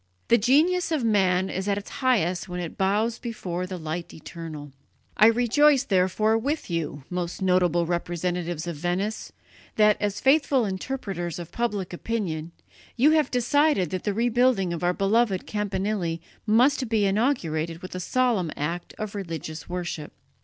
[0.29, 4.71] The genius of man is at its highest when it bows before the Light Eternal.
[5.15, 9.31] I rejoice, therefore, with you, most noble representatives of Venice,
[9.75, 12.51] that, as faithful interpreters of public opinion,
[12.95, 17.99] you have decided that the rebuilding of our beloved campanile must be inaugurated with a
[17.99, 20.13] solemn act of religious worship.